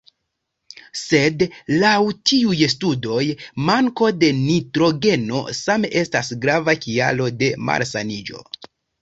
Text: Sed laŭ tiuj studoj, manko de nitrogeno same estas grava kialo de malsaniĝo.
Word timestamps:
Sed 0.99 1.43
laŭ 1.83 1.91
tiuj 2.29 2.57
studoj, 2.75 3.19
manko 3.67 4.09
de 4.23 4.31
nitrogeno 4.39 5.43
same 5.59 5.93
estas 6.03 6.33
grava 6.47 6.77
kialo 6.89 7.31
de 7.45 7.53
malsaniĝo. 7.71 8.43